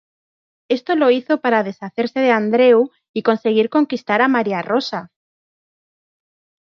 [0.77, 5.11] Esto lo hizo para deshacerse de Andreu y conseguir conquistar a Maria Rosa.